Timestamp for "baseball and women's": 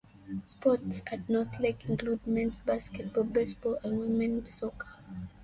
3.23-4.51